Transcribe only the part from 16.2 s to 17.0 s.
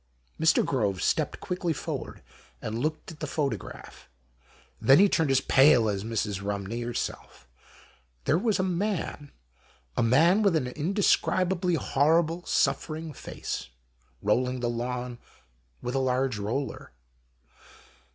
roller.